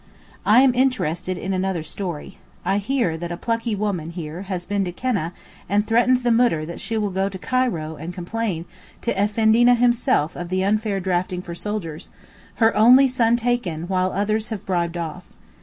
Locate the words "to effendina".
9.03-9.75